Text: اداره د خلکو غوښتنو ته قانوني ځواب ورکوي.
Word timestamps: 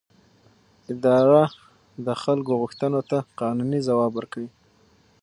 اداره 0.91 1.43
د 2.05 2.07
خلکو 2.23 2.51
غوښتنو 2.61 2.99
ته 3.09 3.17
قانوني 3.41 3.79
ځواب 3.87 4.11
ورکوي. 4.15 4.49